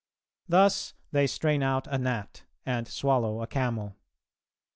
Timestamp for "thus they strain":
0.49-1.61